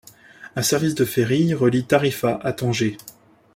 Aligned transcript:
Un 0.55 0.63
service 0.63 0.95
de 0.95 1.05
ferry 1.05 1.53
relie 1.53 1.85
Tarifa 1.85 2.39
à 2.41 2.53
Tanger. 2.53 2.97